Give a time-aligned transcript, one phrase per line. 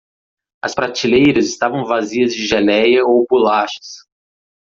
[0.63, 3.97] As prateleiras estavam vazias de geléia ou bolachas.